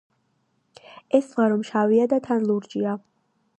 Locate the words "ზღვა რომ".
1.27-1.63